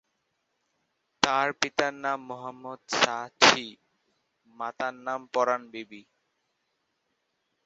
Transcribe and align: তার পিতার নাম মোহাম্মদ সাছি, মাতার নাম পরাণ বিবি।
তার 1.23 1.47
পিতার 1.59 1.93
নাম 2.03 2.19
মোহাম্মদ 2.29 2.81
সাছি, 2.95 3.65
মাতার 4.59 4.95
নাম 5.07 5.21
পরাণ 5.33 5.61
বিবি। 5.73 6.01